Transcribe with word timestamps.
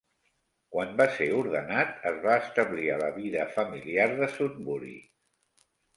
Quan 0.75 0.93
va 1.01 1.05
ser 1.17 1.27
ordenat, 1.41 1.93
es 2.11 2.17
va 2.25 2.37
establir 2.45 2.89
a 2.95 2.97
la 3.03 3.11
vida 3.21 3.47
familiar 3.59 4.09
de 4.23 4.31
Sudbury. 4.39 4.99